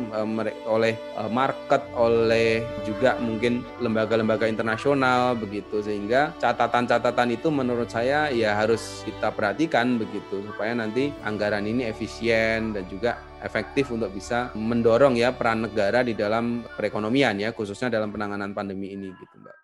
oleh 0.66 0.94
e, 0.94 1.22
market 1.30 1.82
oleh 1.94 2.62
juga 2.86 3.18
mungkin 3.18 3.62
lembaga-lembaga 3.82 4.46
internasional 4.46 5.34
begitu 5.38 5.82
sehingga 5.82 6.34
catatan-catatan 6.38 7.34
itu 7.34 7.48
menurut 7.50 7.90
saya 7.90 8.30
ya 8.30 8.54
harus 8.58 9.02
kita 9.06 9.30
perhatikan 9.34 9.98
begitu 9.98 10.42
supaya 10.50 10.74
nanti 10.74 11.14
anggaran 11.26 11.66
ini 11.66 11.86
efisien 11.86 12.74
dan 12.74 12.86
juga 12.90 13.30
efektif 13.40 13.88
untuk 13.90 14.12
bisa 14.12 14.52
mendorong 14.52 15.16
ya 15.16 15.32
peran 15.32 15.64
negara 15.64 16.04
di 16.04 16.12
dalam 16.12 16.62
perekonomian 16.76 17.40
ya 17.40 17.50
khususnya 17.56 17.88
dalam 17.88 18.12
penanganan 18.12 18.52
pandemi 18.60 18.92
ini 18.92 19.08
gitu 19.16 19.36
Mbak. 19.40 19.56